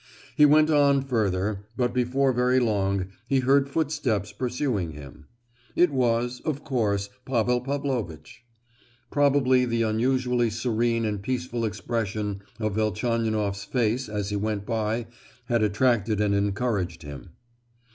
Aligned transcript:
He 0.35 0.47
went 0.47 0.71
on 0.71 1.03
further, 1.03 1.65
but 1.77 1.93
before 1.93 2.33
very 2.33 2.59
long 2.59 3.09
he 3.27 3.41
heard 3.41 3.69
footsteps 3.69 4.31
pursuing 4.31 4.93
him. 4.93 5.27
It 5.75 5.91
was, 5.91 6.41
of 6.43 6.63
course, 6.63 7.11
Pavel 7.23 7.61
Pavlovitch. 7.61 8.43
Probably 9.11 9.63
the 9.63 9.83
unusually 9.83 10.49
serene 10.49 11.05
and 11.05 11.21
peaceful 11.21 11.65
expression 11.65 12.41
of 12.59 12.73
Velchaninoff's 12.73 13.65
face 13.65 14.09
as 14.09 14.29
he 14.31 14.35
went 14.35 14.65
by 14.65 15.05
had 15.45 15.61
attracted 15.61 16.19
and 16.19 16.33
encouraged 16.33 17.03
him. 17.03 17.33